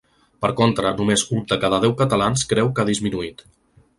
Per 0.45 0.49
contra, 0.59 0.93
només 1.01 1.25
un 1.35 1.43
de 1.51 1.59
cada 1.65 1.79
deu 1.85 1.95
catalans 2.01 2.47
creu 2.53 2.73
que 2.79 2.85
ha 2.85 2.89
disminuït. 2.93 3.45